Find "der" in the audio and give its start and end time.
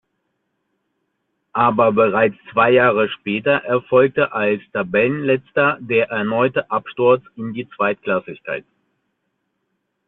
5.79-6.07